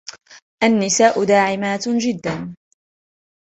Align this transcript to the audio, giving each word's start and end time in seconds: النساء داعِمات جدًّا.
النساء 0.63 1.23
داعِمات 1.23 1.89
جدًّا. 1.89 2.55